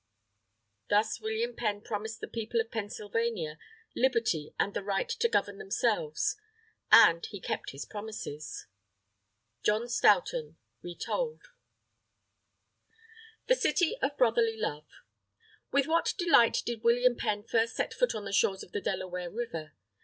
[0.89, 3.59] Thus William Penn promised the People of Pennsylvania,
[3.95, 6.37] Liberty and the right to govern themselves.
[6.91, 8.65] And he kept his promises.
[9.63, 11.43] John Stoughton (Retold)
[13.45, 14.87] THE CITY OF BROTHERLY LOVE
[15.71, 19.29] With what delight did William Penn first set foot on the shore of the Delaware
[19.29, 19.75] River.